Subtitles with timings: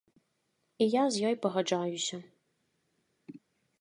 [0.85, 2.17] І я з ёй пагаджаюся.